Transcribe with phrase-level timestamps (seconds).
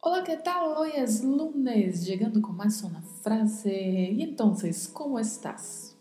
[0.00, 0.76] Hola, ¿qué tal?
[0.76, 4.12] Hoy es lunes, llegando con más una frase.
[4.12, 5.96] Y entonces, ¿cómo estás?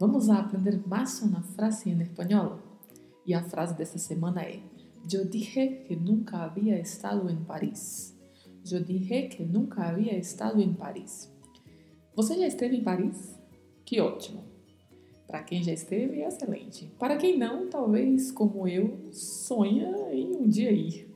[0.00, 2.60] Vamos a aprender más una frase en español.
[3.24, 4.60] Y a frase desta semana é:
[5.08, 8.18] Eu dije que nunca havia estado em Paris.
[8.68, 11.32] Eu dije que nunca havia estado em Paris.
[12.16, 13.38] Você já esteve em Paris?
[13.84, 14.42] Que ótimo!
[15.28, 16.90] Para quem já esteve, excelente.
[16.98, 21.13] Para quem não, talvez, como eu, sonha em um dia ir.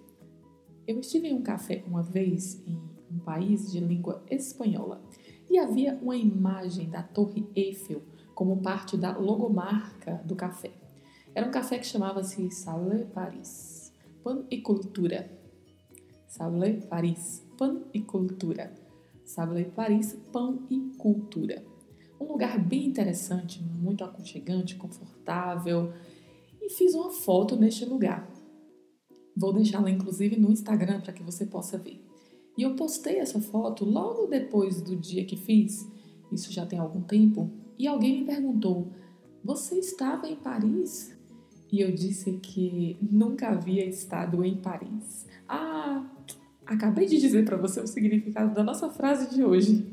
[0.88, 2.74] Eu estive em um café uma vez em
[3.12, 5.02] um país de língua espanhola
[5.50, 8.00] e havia uma imagem da Torre Eiffel
[8.34, 10.72] como parte da logomarca do café.
[11.34, 13.92] Era um café que chamava-se Sable Paris,
[14.24, 15.30] Pan e Cultura.
[16.26, 18.72] Sable Paris, Pan e Cultura.
[19.26, 21.62] Sable Paris, Pão e Cultura.
[22.18, 25.92] Um lugar bem interessante, muito aconchegante, confortável.
[26.62, 28.37] E fiz uma foto neste lugar.
[29.38, 32.04] Vou deixá-la inclusive no Instagram para que você possa ver.
[32.56, 35.88] E eu postei essa foto logo depois do dia que fiz,
[36.32, 38.90] isso já tem algum tempo, e alguém me perguntou:
[39.44, 41.16] Você estava em Paris?
[41.70, 45.24] E eu disse que nunca havia estado em Paris.
[45.48, 46.04] Ah,
[46.66, 49.86] acabei de dizer para você o significado da nossa frase de hoje.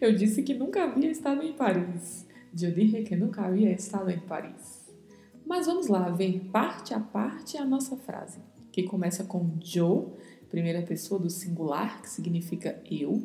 [0.00, 2.24] Eu disse que nunca havia estado em Paris.
[2.52, 4.86] Eu disse que nunca havia estado em Paris.
[5.44, 8.40] Mas vamos lá ver parte a parte a nossa frase
[8.76, 10.12] que começa com yo,
[10.50, 13.22] primeira pessoa do singular, que significa eu,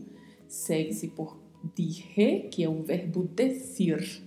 [0.47, 1.38] segue-se por
[1.75, 4.23] dire, que é o verbo decir.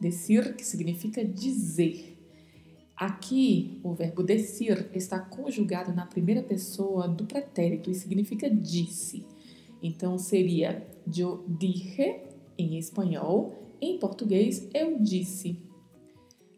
[0.00, 2.18] Decir, que significa dizer.
[2.96, 9.24] Aqui, o verbo decir está conjugado na primeira pessoa do pretérito e significa disse.
[9.80, 12.20] Então, seria yo dije
[12.58, 15.56] em espanhol, em português, eu disse.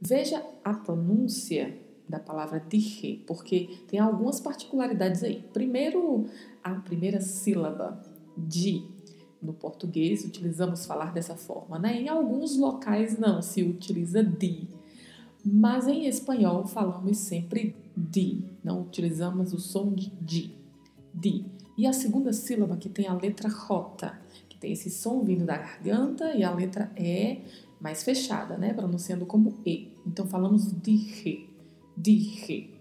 [0.00, 5.44] Veja a pronúncia da palavra dije, porque tem algumas particularidades aí.
[5.52, 6.26] Primeiro,
[6.62, 8.00] a primeira sílaba,
[8.36, 8.84] de.
[9.42, 12.00] No português, utilizamos falar dessa forma, né?
[12.00, 14.66] Em alguns locais não se utiliza de,
[15.44, 20.54] mas em espanhol falamos sempre de, não utilizamos o som de de.
[21.14, 21.44] de.
[21.76, 24.18] E a segunda sílaba que tem a letra J,
[24.48, 27.42] que tem esse som vindo da garganta e a letra E
[27.78, 28.72] mais fechada, né?
[28.72, 29.92] Pronunciando como E.
[30.06, 31.55] Então falamos dije
[31.96, 32.76] dije.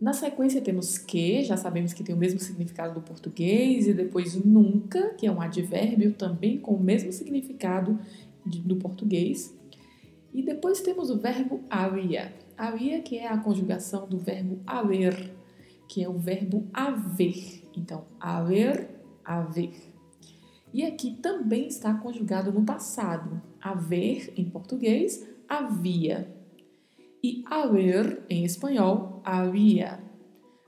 [0.00, 4.34] Na sequência temos que, já sabemos que tem o mesmo significado do português, e depois
[4.34, 7.98] nunca, que é um advérbio também com o mesmo significado
[8.44, 9.56] do português.
[10.34, 12.34] E depois temos o verbo havia.
[12.58, 15.34] Havia que é a conjugação do verbo haver,
[15.88, 17.62] que é o verbo haver.
[17.74, 18.88] Então, haver,
[19.24, 19.72] haver.
[20.74, 23.40] E aqui também está conjugado no passado.
[23.58, 26.35] Haver, em português, havia
[27.26, 29.98] e haver, em espanhol, havia.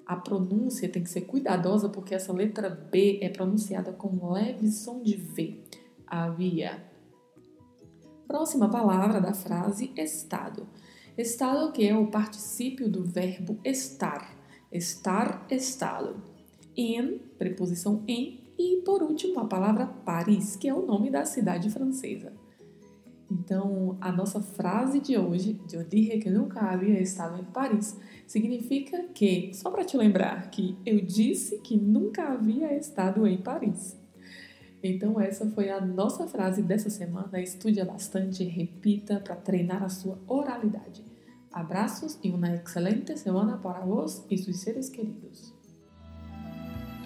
[0.04, 5.00] A pronúncia tem que ser cuidadosa porque essa letra B é pronunciada com leve som
[5.00, 5.62] de V.
[6.04, 6.82] Havia.
[8.26, 10.66] Próxima palavra da frase estado.
[11.16, 14.36] Estado que é o particípio do verbo estar.
[14.72, 16.20] Estar, estado.
[16.76, 18.52] Em, preposição em.
[18.58, 22.32] E por último, a palavra Paris, que é o nome da cidade francesa.
[23.30, 29.04] Então, a nossa frase de hoje, eu dije que nunca havia estado em Paris, significa
[29.14, 33.98] que, só para te lembrar, que eu disse que nunca havia estado em Paris.
[34.82, 37.40] Então, essa foi a nossa frase dessa semana.
[37.40, 41.04] Estude bastante, repita para treinar a sua oralidade.
[41.52, 45.57] Abraços e uma excelente semana para vós e seus seres queridos.